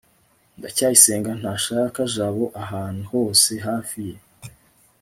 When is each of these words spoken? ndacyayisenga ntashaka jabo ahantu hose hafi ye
ndacyayisenga 0.57 1.31
ntashaka 1.39 1.99
jabo 2.13 2.45
ahantu 2.63 3.03
hose 3.11 3.51
hafi 3.67 3.97
ye 4.09 4.15